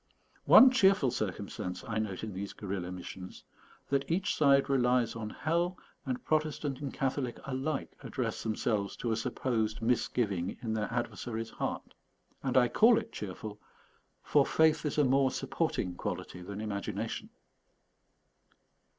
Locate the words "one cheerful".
0.45-1.11